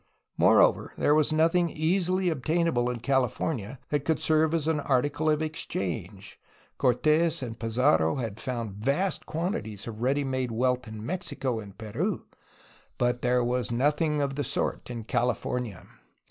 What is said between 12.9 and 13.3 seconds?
but